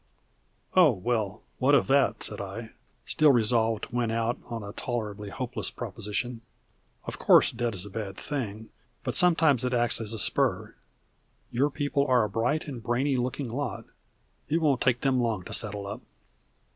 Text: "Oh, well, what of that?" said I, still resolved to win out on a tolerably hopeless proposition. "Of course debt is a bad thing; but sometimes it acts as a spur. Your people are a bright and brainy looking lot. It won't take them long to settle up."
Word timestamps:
"Oh, 0.75 0.89
well, 0.89 1.43
what 1.59 1.75
of 1.75 1.85
that?" 1.85 2.23
said 2.23 2.41
I, 2.41 2.71
still 3.05 3.31
resolved 3.31 3.83
to 3.83 3.95
win 3.95 4.09
out 4.09 4.39
on 4.47 4.63
a 4.63 4.71
tolerably 4.73 5.29
hopeless 5.29 5.69
proposition. 5.69 6.41
"Of 7.05 7.19
course 7.19 7.51
debt 7.51 7.75
is 7.75 7.85
a 7.85 7.89
bad 7.91 8.17
thing; 8.17 8.69
but 9.03 9.13
sometimes 9.13 9.63
it 9.63 9.75
acts 9.75 10.01
as 10.01 10.11
a 10.11 10.17
spur. 10.17 10.73
Your 11.51 11.69
people 11.69 12.03
are 12.07 12.23
a 12.23 12.29
bright 12.31 12.67
and 12.67 12.81
brainy 12.81 13.15
looking 13.15 13.49
lot. 13.49 13.85
It 14.49 14.57
won't 14.59 14.81
take 14.81 15.01
them 15.01 15.21
long 15.21 15.43
to 15.43 15.53
settle 15.53 15.85
up." 15.85 16.01